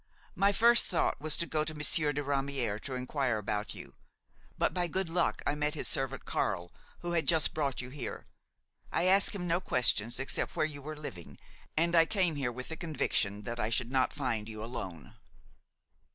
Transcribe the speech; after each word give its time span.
My 0.33 0.51
first 0.51 0.87
thought 0.87 1.21
was 1.21 1.37
to 1.37 1.45
go 1.45 1.63
to 1.63 1.75
Monsieur 1.75 2.11
de 2.11 2.23
Ramière 2.23 2.81
to 2.81 2.95
inquire 2.95 3.37
about 3.37 3.75
you; 3.75 3.93
but 4.57 4.73
by 4.73 4.87
good 4.87 5.09
luck 5.09 5.43
I 5.45 5.53
met 5.53 5.75
his 5.75 5.87
servant 5.87 6.25
Carle, 6.25 6.73
who 7.01 7.11
had 7.11 7.27
just 7.27 7.53
brought 7.53 7.81
you 7.81 7.91
here. 7.91 8.25
I 8.91 9.03
asked 9.05 9.35
him 9.35 9.45
no 9.45 9.61
questions 9.61 10.19
except 10.19 10.55
where 10.55 10.65
you 10.65 10.81
were 10.81 10.95
living, 10.97 11.37
and 11.77 11.95
I 11.95 12.07
came 12.07 12.33
here 12.35 12.51
with 12.51 12.69
the 12.69 12.77
conviction 12.77 13.43
that 13.43 13.59
I 13.59 13.69
should 13.69 13.91
not 13.91 14.11
find 14.11 14.49
you 14.49 14.63
alone." 14.63 15.13